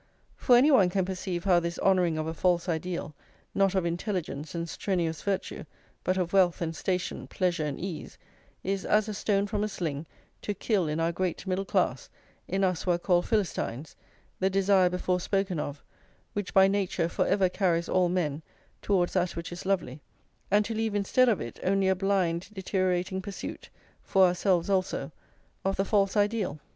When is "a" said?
2.25-2.33, 9.07-9.13, 9.63-9.67, 21.87-21.93